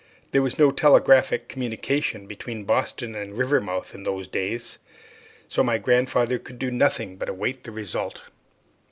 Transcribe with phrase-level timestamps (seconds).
[0.31, 4.79] There was no telegraphic communication between Boston and Rivermouth in those days;
[5.47, 8.23] so my grandfather could do nothing but await the result.